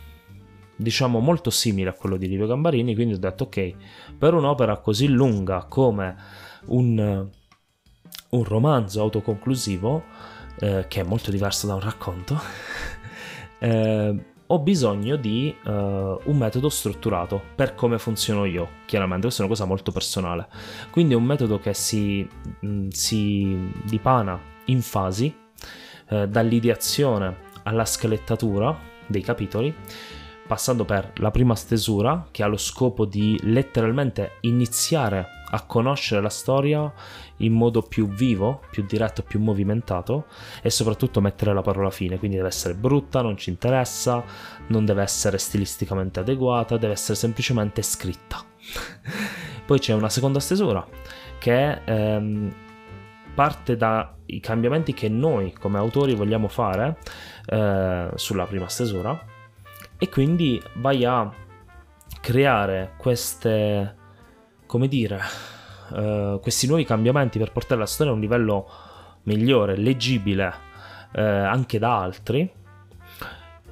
diciamo 0.76 1.20
molto 1.20 1.50
simile 1.50 1.90
a 1.90 1.94
quello 1.94 2.16
di 2.16 2.28
Livio 2.28 2.48
Gambarini, 2.48 2.96
quindi 2.96 3.16
ho 3.16 3.20
detto 3.20 3.46
ok, 3.46 3.74
per 4.18 4.34
un'opera 4.34 4.78
così 4.78 5.08
lunga 5.08 5.66
come 5.68 6.16
un, 6.68 7.30
un 8.30 8.44
romanzo 8.44 9.02
autoconclusivo, 9.02 10.04
eh, 10.60 10.86
che 10.88 11.02
è 11.02 11.04
molto 11.04 11.32
diverso 11.32 11.68
da 11.68 11.76
un 11.76 11.82
racconto, 11.82 12.40
eh, 13.60 14.24
ho 14.52 14.60
bisogno 14.60 15.16
di 15.16 15.56
uh, 15.64 15.70
un 15.70 16.38
metodo 16.38 16.70
strutturato 16.70 17.40
per 17.54 17.76
come 17.76 18.00
funziono 18.00 18.46
io, 18.46 18.70
chiaramente, 18.88 19.24
questa 19.24 19.44
è 19.44 19.46
una 19.46 19.54
cosa 19.54 19.68
molto 19.68 19.92
personale. 19.92 20.48
Quindi 20.90 21.14
un 21.14 21.24
metodo 21.24 21.60
che 21.60 21.76
si, 21.76 22.28
mh, 22.62 22.68
mm, 22.68 22.88
si 22.90 23.72
dipana 23.84 24.40
in 24.66 24.82
fasi, 24.82 25.36
uh, 26.10 26.26
dall'ideazione 26.26 27.48
alla 27.62 27.86
scalettatura 27.86 28.76
dei 29.06 29.22
capitoli, 29.22 29.72
passando 30.48 30.84
per 30.84 31.14
la 31.18 31.30
prima 31.30 31.54
stesura, 31.54 32.30
che 32.32 32.42
ha 32.42 32.48
lo 32.48 32.58
scopo 32.58 33.06
di 33.06 33.40
letteralmente 33.44 34.38
iniziare 34.42 35.39
a 35.52 35.62
conoscere 35.64 36.22
la 36.22 36.30
storia 36.30 36.92
in 37.38 37.54
modo 37.54 37.82
più 37.82 38.08
vivo, 38.08 38.62
più 38.70 38.84
diretto, 38.86 39.24
più 39.24 39.40
movimentato 39.40 40.26
e 40.62 40.70
soprattutto 40.70 41.22
mettere 41.22 41.54
la 41.54 41.62
parola 41.62 41.90
fine, 41.90 42.18
quindi 42.20 42.38
deve 42.38 42.50
essere 42.50 42.76
brutta, 42.76 43.22
non 43.22 43.38
ci 43.38 43.50
interessa, 43.50 44.24
non 44.68 44.86
deve 44.86 45.02
essere 45.02 45.38
stilisticamente 45.38 46.20
adeguata, 46.20 46.78
deve 46.78 46.94
essere 46.94 47.18
semplicemente 47.18 47.82
scritta. 47.82 48.44
Poi 49.66 49.80
c'è 49.80 49.94
una 49.94 50.10
seconda 50.10 50.40
stesura 50.40 50.86
che 51.38 51.82
ehm, 51.86 52.54
parte 53.34 53.78
dai 53.78 54.40
cambiamenti 54.42 54.94
che 54.94 55.10
noi 55.10 55.54
come 55.54 55.78
autori 55.78 56.14
vogliamo 56.14 56.48
fare 56.48 56.98
eh, 57.46 58.10
sulla 58.16 58.46
prima 58.46 58.68
stesura 58.68 59.18
e 59.98 60.10
quindi 60.10 60.62
vai 60.76 61.06
a 61.06 61.32
creare 62.22 62.94
queste, 62.98 63.96
come 64.70 64.88
dire, 64.88 65.20
uh, 65.94 66.40
questi 66.40 66.68
nuovi 66.68 66.86
cambiamenti 66.86 67.40
per 67.40 67.52
portare 67.52 67.80
la 67.80 67.88
storia 67.88 68.12
a 68.12 68.16
un 68.16 68.22
livello 68.22 68.70
migliore, 69.24 69.76
leggibile 69.76 70.46
uh, 71.16 71.20
anche 71.20 71.80
da 71.80 72.00
altri. 72.00 72.48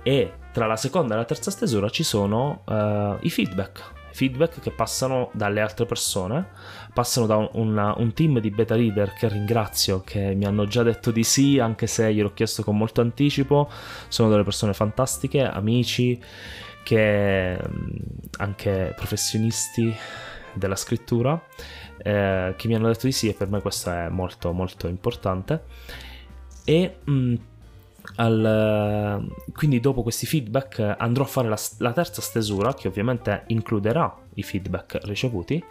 E 0.01 0.33
tra 0.51 0.65
la 0.65 0.75
seconda 0.75 1.13
e 1.13 1.17
la 1.17 1.25
terza 1.25 1.51
stesura 1.51 1.89
ci 1.89 2.01
sono 2.01 2.63
uh, 2.65 3.17
i 3.23 3.29
feedback. 3.29 3.91
Feedback 4.09 4.59
che 4.59 4.71
passano 4.71 5.29
dalle 5.33 5.61
altre 5.61 5.85
persone, 5.85 6.47
passano 6.93 7.27
da 7.27 7.35
un, 7.35 7.49
una, 7.51 7.93
un, 7.95 8.11
team 8.13 8.39
di 8.39 8.49
beta 8.49 8.75
reader 8.75 9.13
che 9.13 9.27
ringrazio, 9.27 10.01
che 10.01 10.33
mi 10.33 10.45
hanno 10.45 10.65
già 10.65 10.81
detto 10.81 11.11
di 11.11 11.23
sì, 11.23 11.59
anche 11.59 11.85
se 11.85 12.11
gliel'ho 12.11 12.33
chiesto 12.33 12.63
con 12.63 12.75
molto 12.75 13.01
anticipo. 13.01 13.69
Sono 14.07 14.29
delle 14.29 14.41
persone 14.41 14.73
fantastiche, 14.73 15.43
amici, 15.43 16.19
che 16.83 17.55
mm, 17.55 17.87
anche 18.37 18.93
professionisti 18.95 19.95
della 20.57 20.75
scrittura 20.75 21.41
eh, 21.97 22.53
che 22.55 22.67
mi 22.67 22.75
hanno 22.75 22.87
detto 22.87 23.05
di 23.05 23.11
sì 23.11 23.29
e 23.29 23.33
per 23.33 23.49
me 23.49 23.61
questo 23.61 23.91
è 23.91 24.09
molto 24.09 24.51
molto 24.51 24.87
importante. 24.87 25.63
E 26.63 26.97
mh, 27.03 27.11
mm, 27.11 27.35
al, 28.15 29.27
quindi 29.53 29.79
dopo 29.79 30.03
questi 30.03 30.25
feedback 30.25 30.95
andrò 30.97 31.23
a 31.23 31.27
fare 31.27 31.49
la, 31.49 31.59
la 31.79 31.91
terza 31.91 32.21
stesura 32.21 32.73
che 32.73 32.87
ovviamente 32.87 33.43
includerà 33.47 34.15
i 34.35 34.43
feedback 34.43 34.99
ricevuti. 35.03 35.63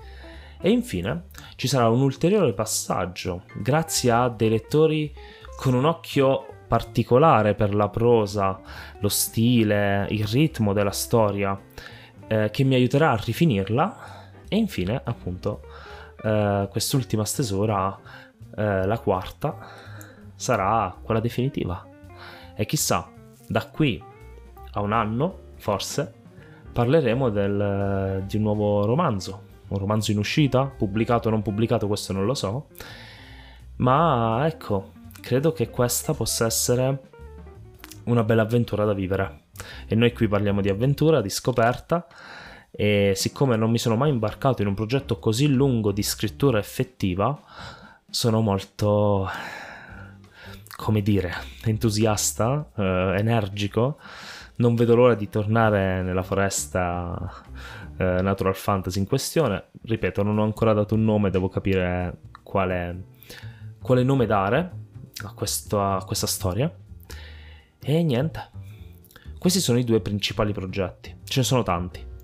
E 0.59 0.71
infine 0.71 1.25
ci 1.57 1.69
sarà 1.69 1.89
un 1.89 2.01
ulteriore 2.01 2.53
passaggio 2.55 3.43
grazie 3.55 4.11
a 4.11 4.29
dei 4.29 4.49
lettori 4.49 5.15
con 5.57 5.75
un 5.75 5.85
occhio 5.85 6.47
particolare 6.67 7.55
per 7.55 7.75
la 7.75 7.89
prosa, 7.89 8.61
lo 9.01 9.09
stile, 9.09 10.07
il 10.11 10.27
ritmo 10.27 10.73
della 10.73 10.91
storia 10.91 11.59
eh, 12.27 12.51
che 12.51 12.65
mi 12.65 12.75
aiuterà 12.75 13.13
a 13.13 13.21
rifinirla 13.23 14.16
e 14.49 14.57
infine 14.57 15.01
appunto 15.03 15.63
eh, 16.23 16.69
quest'ultima 16.71 17.25
stesura, 17.25 17.99
eh, 18.57 18.87
la 18.87 18.99
quarta, 18.99 19.57
sarà 20.35 20.95
quella 21.03 21.21
definitiva. 21.21 21.85
E 22.55 22.67
chissà, 22.67 23.09
da 23.47 23.67
qui 23.67 24.03
a 24.73 24.81
un 24.81 24.93
anno, 24.93 25.39
forse, 25.57 26.13
parleremo 26.73 27.31
del, 27.31 28.25
di 28.27 28.37
un 28.37 28.43
nuovo 28.43 28.85
romanzo, 28.85 29.43
un 29.69 29.79
romanzo 29.79 30.11
in 30.11 30.19
uscita, 30.19 30.65
pubblicato 30.65 31.29
o 31.29 31.31
non 31.31 31.43
pubblicato, 31.43 31.87
questo 31.87 32.13
non 32.13 32.25
lo 32.25 32.35
so, 32.35 32.69
ma 33.77 34.47
ecco, 34.47 34.93
credo 35.21 35.53
che 35.53 35.71
questa 35.71 36.15
possa 36.15 36.47
essere 36.47 37.01
una 38.05 38.25
bella 38.25 38.43
avventura 38.43 38.85
da 38.85 38.93
vivere. 38.93 39.45
E 39.87 39.95
noi 39.95 40.13
qui 40.13 40.29
parliamo 40.29 40.61
di 40.61 40.69
avventura, 40.69 41.21
di 41.21 41.31
scoperta, 41.31 42.07
e 42.79 43.15
siccome 43.17 43.57
non 43.57 43.71
mi 43.71 43.79
sono 43.79 43.97
mai 43.97 44.11
imbarcato 44.11 44.61
in 44.61 44.69
un 44.69 44.75
progetto 44.75 45.19
così 45.19 45.49
lungo 45.49 45.93
di 45.93 46.03
scrittura 46.03 46.59
effettiva, 46.59 47.41
sono 48.11 48.43
molto, 48.43 49.27
come 50.77 51.01
dire, 51.01 51.33
entusiasta, 51.65 52.71
eh, 52.77 53.15
energico. 53.19 53.99
Non 54.57 54.75
vedo 54.75 54.95
l'ora 54.95 55.15
di 55.15 55.29
tornare 55.31 56.03
nella 56.03 56.23
foresta 56.23 57.33
eh, 57.97 58.21
Natural 58.21 58.55
Fantasy 58.55 58.99
in 58.99 59.07
questione. 59.07 59.69
Ripeto, 59.83 60.23
non 60.23 60.39
ho 60.39 60.45
ancora 60.45 60.75
dato 60.75 60.95
un 60.95 61.05
nome, 61.05 61.31
devo 61.31 61.49
capire 61.49 62.19
quale, 62.43 63.05
quale 63.81 64.03
nome 64.03 64.27
dare 64.27 64.71
a 65.25 65.33
questa, 65.33 65.97
a 65.97 66.05
questa 66.05 66.27
storia. 66.27 66.71
E 67.81 68.03
niente. 68.03 68.51
Questi 69.39 69.61
sono 69.61 69.79
i 69.79 69.85
due 69.85 70.01
principali 70.01 70.53
progetti. 70.53 71.21
Ce 71.25 71.41
ne 71.41 71.47
sono 71.47 71.63
tanti. 71.63 72.15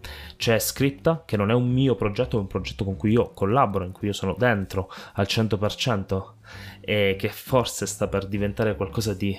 C'è 0.42 0.58
Scripta, 0.58 1.22
che 1.25 1.37
non 1.37 1.52
è 1.52 1.54
un 1.54 1.70
mio 1.70 1.94
progetto, 1.94 2.37
è 2.37 2.40
un 2.40 2.49
progetto 2.49 2.82
con 2.82 2.96
cui 2.96 3.12
io 3.12 3.30
collaboro, 3.30 3.84
in 3.84 3.92
cui 3.92 4.08
io 4.08 4.12
sono 4.12 4.34
dentro 4.37 4.90
al 5.12 5.26
100% 5.28 6.32
e 6.80 7.14
che 7.16 7.28
forse 7.28 7.87
sta 7.87 8.08
per 8.08 8.26
diventare 8.26 8.75
qualcosa 8.75 9.14
di 9.14 9.38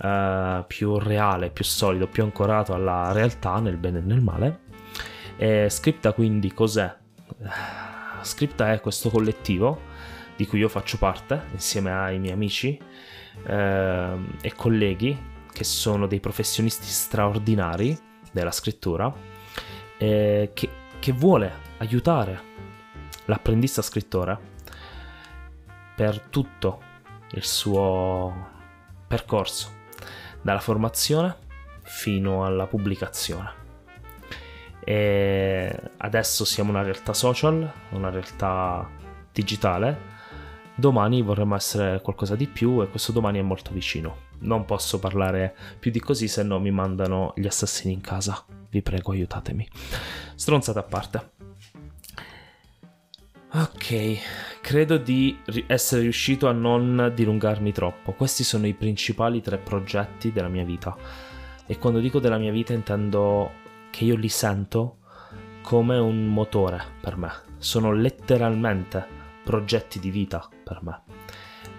uh, 0.00 0.64
più 0.66 0.98
reale, 0.98 1.50
più 1.50 1.62
solido, 1.62 2.08
più 2.08 2.24
ancorato 2.24 2.74
alla 2.74 3.12
realtà, 3.12 3.60
nel 3.60 3.76
bene 3.76 3.98
e 3.98 4.02
nel 4.02 4.20
male. 4.20 4.58
E 5.36 5.70
Scripta 5.70 6.12
quindi 6.12 6.52
cos'è? 6.52 6.92
Scripta 8.22 8.72
è 8.72 8.80
questo 8.80 9.08
collettivo 9.08 9.82
di 10.34 10.48
cui 10.48 10.58
io 10.58 10.68
faccio 10.68 10.98
parte 10.98 11.42
insieme 11.52 11.92
ai 11.92 12.18
miei 12.18 12.32
amici 12.32 12.76
eh, 13.46 14.16
e 14.40 14.52
colleghi 14.52 15.16
che 15.52 15.62
sono 15.62 16.08
dei 16.08 16.18
professionisti 16.18 16.86
straordinari 16.86 17.96
della 18.32 18.50
scrittura 18.50 19.35
eh, 19.98 20.50
che, 20.52 20.70
che 20.98 21.12
vuole 21.12 21.64
aiutare 21.78 22.40
l'apprendista 23.26 23.82
scrittore 23.82 24.54
per 25.94 26.20
tutto 26.20 26.80
il 27.32 27.44
suo 27.44 28.54
percorso, 29.06 29.70
dalla 30.42 30.60
formazione 30.60 31.36
fino 31.82 32.44
alla 32.44 32.66
pubblicazione. 32.66 33.64
E 34.84 35.80
adesso 35.96 36.44
siamo 36.44 36.70
una 36.70 36.82
realtà 36.82 37.12
social, 37.12 37.70
una 37.90 38.10
realtà 38.10 38.88
digitale. 39.32 40.14
Domani 40.74 41.22
vorremmo 41.22 41.56
essere 41.56 42.00
qualcosa 42.02 42.36
di 42.36 42.46
più 42.46 42.82
e 42.82 42.88
questo 42.88 43.10
domani 43.10 43.38
è 43.38 43.42
molto 43.42 43.72
vicino. 43.72 44.24
Non 44.40 44.64
posso 44.64 44.98
parlare 44.98 45.56
più 45.78 45.90
di 45.90 45.98
così 45.98 46.28
se 46.28 46.42
no 46.42 46.60
mi 46.60 46.70
mandano 46.70 47.32
gli 47.34 47.46
assassini 47.46 47.94
in 47.94 48.00
casa. 48.00 48.44
Vi 48.76 48.82
prego, 48.82 49.12
aiutatemi. 49.12 49.66
Stronzata 50.34 50.80
a 50.80 50.82
parte. 50.82 51.30
Ok, 53.54 54.18
credo 54.60 54.98
di 54.98 55.38
essere 55.66 56.02
riuscito 56.02 56.46
a 56.46 56.52
non 56.52 57.10
dilungarmi 57.14 57.72
troppo. 57.72 58.12
Questi 58.12 58.44
sono 58.44 58.66
i 58.66 58.74
principali 58.74 59.40
tre 59.40 59.56
progetti 59.56 60.30
della 60.30 60.48
mia 60.48 60.64
vita. 60.66 60.94
E 61.64 61.78
quando 61.78 62.00
dico 62.00 62.20
della 62.20 62.36
mia 62.36 62.52
vita 62.52 62.74
intendo 62.74 63.50
che 63.88 64.04
io 64.04 64.14
li 64.14 64.28
sento 64.28 64.98
come 65.62 65.96
un 65.96 66.26
motore 66.26 66.82
per 67.00 67.16
me. 67.16 67.32
Sono 67.56 67.92
letteralmente 67.92 69.06
progetti 69.42 69.98
di 69.98 70.10
vita 70.10 70.46
per 70.62 70.82
me. 70.82 71.02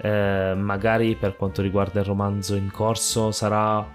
Eh, 0.02 0.56
magari 0.56 1.16
per 1.16 1.36
quanto 1.36 1.62
riguarda 1.62 2.00
il 2.00 2.08
romanzo 2.08 2.56
in 2.56 2.72
corso 2.72 3.32
sarà 3.32 3.88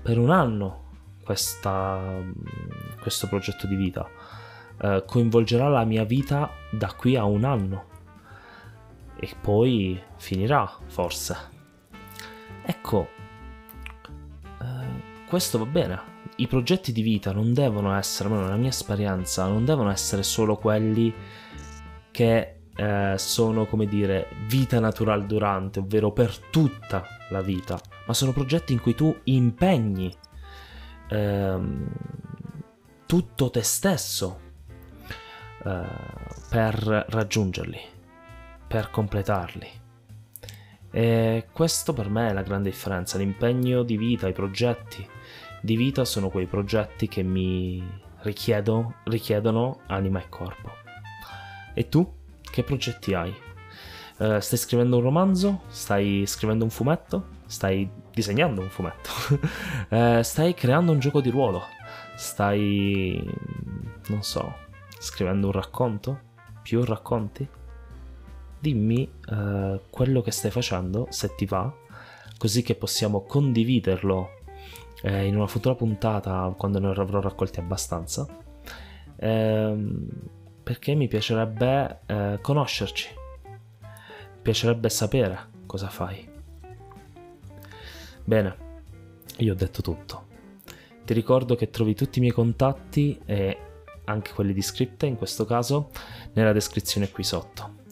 per 0.00 0.18
un 0.18 0.30
anno 0.30 0.83
questa, 1.24 2.22
questo 3.00 3.26
progetto 3.28 3.66
di 3.66 3.74
vita. 3.74 4.08
Eh, 4.80 5.04
coinvolgerà 5.06 5.68
la 5.68 5.84
mia 5.84 6.04
vita 6.04 6.50
da 6.70 6.92
qui 6.92 7.16
a 7.16 7.24
un 7.24 7.44
anno 7.44 7.84
e 9.16 9.34
poi 9.40 10.00
finirà 10.16 10.70
forse. 10.86 11.36
Ecco, 12.64 13.08
eh, 14.60 15.26
questo 15.26 15.58
va 15.58 15.66
bene 15.66 16.12
i 16.36 16.46
progetti 16.48 16.92
di 16.92 17.02
vita 17.02 17.32
non 17.32 17.52
devono 17.52 17.94
essere, 17.96 18.28
almeno 18.28 18.46
nella 18.46 18.58
mia 18.58 18.70
esperienza, 18.70 19.46
non 19.46 19.64
devono 19.64 19.90
essere 19.90 20.22
solo 20.22 20.56
quelli 20.56 21.12
che 22.10 22.56
eh, 22.74 23.14
sono, 23.16 23.66
come 23.66 23.86
dire, 23.86 24.28
vita 24.46 24.80
natural 24.80 25.26
durante, 25.26 25.78
ovvero 25.78 26.12
per 26.12 26.36
tutta 26.50 27.04
la 27.30 27.40
vita, 27.40 27.78
ma 28.06 28.14
sono 28.14 28.32
progetti 28.32 28.72
in 28.72 28.80
cui 28.80 28.94
tu 28.94 29.14
impegni 29.24 30.12
ehm, 31.08 31.92
tutto 33.06 33.50
te 33.50 33.62
stesso 33.62 34.40
eh, 35.64 35.82
per 36.48 37.06
raggiungerli, 37.08 37.80
per 38.66 38.90
completarli. 38.90 39.82
E 40.90 41.48
questo 41.52 41.92
per 41.92 42.08
me 42.08 42.28
è 42.28 42.32
la 42.32 42.42
grande 42.42 42.70
differenza, 42.70 43.18
l'impegno 43.18 43.82
di 43.82 43.96
vita, 43.96 44.28
i 44.28 44.32
progetti 44.32 45.06
di 45.64 45.76
vita 45.76 46.04
sono 46.04 46.28
quei 46.28 46.46
progetti 46.46 47.08
che 47.08 47.22
mi 47.22 47.82
richiedo, 48.18 48.96
richiedono 49.04 49.80
anima 49.86 50.20
e 50.20 50.28
corpo. 50.28 50.70
E 51.72 51.88
tu? 51.88 52.06
Che 52.38 52.62
progetti 52.62 53.14
hai? 53.14 53.34
Uh, 54.18 54.38
stai 54.40 54.58
scrivendo 54.58 54.98
un 54.98 55.02
romanzo? 55.02 55.62
Stai 55.68 56.24
scrivendo 56.26 56.64
un 56.64 56.70
fumetto? 56.70 57.28
Stai 57.46 57.90
disegnando 58.14 58.60
un 58.60 58.68
fumetto? 58.68 59.10
uh, 59.90 60.22
stai 60.22 60.54
creando 60.54 60.92
un 60.92 60.98
gioco 60.98 61.20
di 61.20 61.30
ruolo? 61.30 61.62
Stai... 62.16 63.22
non 64.08 64.22
so, 64.22 64.54
scrivendo 64.98 65.46
un 65.46 65.52
racconto? 65.52 66.20
Più 66.62 66.84
racconti? 66.84 67.46
Dimmi 68.58 69.10
uh, 69.28 69.80
quello 69.90 70.22
che 70.22 70.30
stai 70.30 70.50
facendo, 70.50 71.06
se 71.10 71.34
ti 71.34 71.44
va, 71.44 71.70
così 72.38 72.62
che 72.62 72.74
possiamo 72.74 73.22
condividerlo 73.22 74.42
eh, 75.02 75.26
in 75.26 75.36
una 75.36 75.46
futura 75.46 75.74
puntata 75.74 76.52
quando 76.56 76.78
ne 76.78 76.88
avrò 76.88 77.20
raccolti 77.20 77.60
abbastanza 77.60 78.26
ehm, 79.16 80.08
perché 80.62 80.94
mi 80.94 81.08
piacerebbe 81.08 82.00
eh, 82.06 82.38
conoscerci 82.40 83.08
mi 83.44 84.40
piacerebbe 84.42 84.88
sapere 84.88 85.50
cosa 85.66 85.88
fai 85.88 86.32
bene 88.24 88.56
io 89.38 89.52
ho 89.52 89.56
detto 89.56 89.82
tutto 89.82 90.26
ti 91.04 91.12
ricordo 91.12 91.54
che 91.54 91.70
trovi 91.70 91.94
tutti 91.94 92.18
i 92.18 92.20
miei 92.20 92.32
contatti 92.32 93.20
e 93.24 93.58
anche 94.04 94.32
quelli 94.32 94.52
di 94.52 94.62
scripte 94.62 95.06
in 95.06 95.16
questo 95.16 95.44
caso 95.44 95.90
nella 96.32 96.52
descrizione 96.52 97.10
qui 97.10 97.24
sotto 97.24 97.82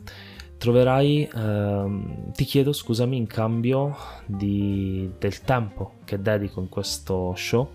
troverai, 0.63 1.29
ehm, 1.35 2.31
ti 2.31 2.45
chiedo 2.45 2.73
scusami, 2.73 3.17
in 3.17 3.27
cambio 3.27 3.97
di, 4.27 5.11
del 5.19 5.41
tempo 5.41 5.95
che 6.05 6.23
dedico 6.23 6.61
in 6.61 6.69
questo 6.69 7.35
show, 7.35 7.69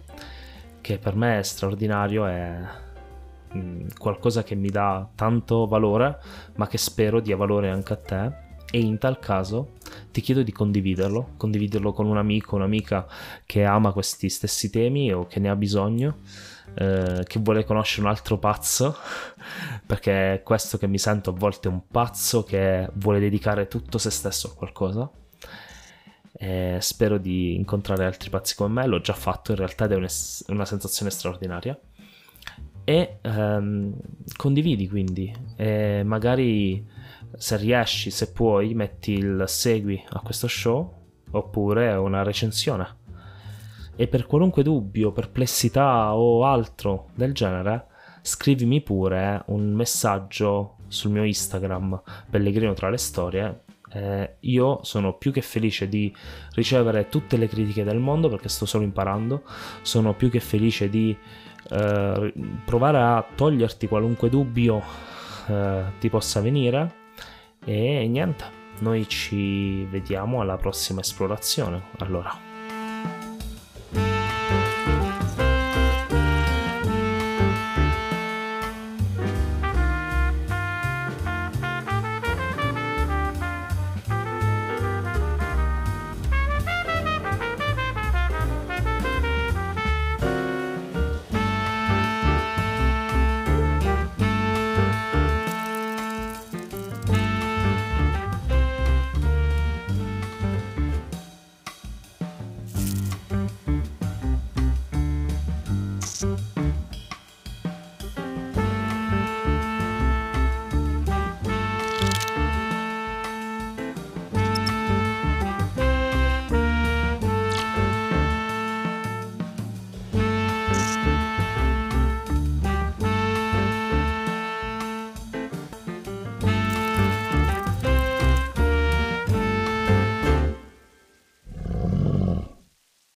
che 0.80 0.98
per 0.98 1.18
me 1.18 1.40
è 1.40 1.44
straordinario, 1.44 2.24
mh, 2.24 3.58
mm, 3.58 3.88
qualcosa 3.98 4.44
che 4.44 4.56
mi 4.56 4.70
dà 4.70 5.06
tanto 5.16 5.68
valore, 5.68 6.18
ma 6.56 6.68
che 6.68 6.78
spero 6.78 7.20
dia 7.20 7.36
valore 7.36 7.70
anche 7.70 7.92
a 7.92 7.98
te. 7.98 8.32
E 8.72 8.80
in 8.80 8.98
tal 8.98 9.20
caso 9.20 9.74
ti 10.12 10.22
chiedo 10.22 10.44
di 10.44 10.52
condividerlo, 10.52 11.34
condividerlo 11.38 11.94
con 11.94 12.06
un 12.06 12.18
amico, 12.18 12.56
un'amica 12.56 13.08
che 13.46 13.64
ama 13.64 13.92
questi 13.92 14.30
stessi 14.30 14.70
temi 14.70 15.12
o 15.12 15.28
che 15.28 15.40
ne 15.40 15.50
ha 15.50 15.56
bisogno 15.56 16.18
eh, 16.80 17.24
che 17.26 17.40
vuole 17.40 17.64
conoscere 17.64 18.04
un 18.04 18.10
altro 18.10 18.38
pazzo, 18.38 18.96
perché 19.86 20.36
è 20.36 20.44
questo 20.44 20.78
che 20.78 20.88
mi 20.88 21.00
sento 21.00 21.32
a 21.32 21.34
volte 21.34 21.68
un 21.68 21.88
pazzo 21.88 22.44
che 22.44 22.90
vuole 22.94 23.20
dedicare 23.20 23.68
tutto 23.68 23.98
se 23.98 24.12
stesso 24.12 24.52
a 24.52 24.54
qualcosa. 24.54 25.10
E 26.40 26.78
spero 26.82 27.18
di 27.18 27.56
incontrare 27.56 28.06
altri 28.06 28.30
pazzi 28.30 28.54
come 28.56 28.82
me, 28.82 28.88
l'ho 28.88 29.02
già 29.02 29.14
fatto 29.14 29.52
in 29.52 29.58
realtà 29.58 29.86
ed 29.86 29.94
è 29.94 29.96
una 29.96 30.66
sensazione 30.66 31.10
straordinaria. 31.10 31.80
E 32.84 33.18
ehm, 33.22 33.96
condividi 34.36 34.88
quindi, 34.88 35.34
e 35.56 36.04
magari 36.06 36.86
se 37.36 37.58
riesci, 37.58 38.10
se 38.12 38.32
puoi, 38.32 38.74
metti 38.74 39.14
il 39.14 39.44
segui 39.48 40.04
a 40.10 40.20
questo 40.22 40.48
show 40.48 40.94
oppure 41.32 41.94
una 41.94 42.24
recensione. 42.24 42.96
E 43.96 44.08
per 44.08 44.28
qualunque 44.28 44.64
dubbio, 44.64 45.12
perplessità 45.12 46.16
o 46.16 46.46
altro 46.46 47.10
del 47.16 47.34
genere, 47.34 47.88
scrivimi 48.22 48.82
pure 48.82 49.44
un 49.48 49.74
messaggio 49.74 50.76
sul 50.88 51.12
mio 51.12 51.24
Instagram 51.24 52.02
Pellegrino 52.30 52.74
tra 52.74 52.90
le 52.90 52.98
storie. 52.98 53.64
Eh, 53.90 54.36
io 54.42 54.80
sono 54.84 55.18
più 55.18 55.32
che 55.32 55.42
felice 55.42 55.88
di 55.88 56.14
ricevere 56.54 57.08
tutte 57.08 57.38
le 57.38 57.48
critiche 57.48 57.84
del 57.84 58.00
mondo 58.00 58.30
perché 58.30 58.50
sto 58.50 58.66
solo 58.66 58.84
imparando, 58.84 59.44
sono 59.82 60.14
più 60.14 60.30
che 60.30 60.42
felice 60.42 60.90
di 60.90 61.18
eh, 61.70 62.34
provare 62.66 62.98
a 62.98 63.26
toglierti 63.36 63.88
qualunque 63.88 64.30
dubbio 64.30 64.84
eh, 65.48 65.84
ti 66.00 66.10
possa 66.10 66.42
venire 66.42 67.06
e 67.68 68.08
niente, 68.08 68.46
noi 68.80 69.06
ci 69.10 69.84
vediamo 69.86 70.40
alla 70.40 70.56
prossima 70.56 71.02
esplorazione. 71.02 71.84
Allora. 71.98 72.47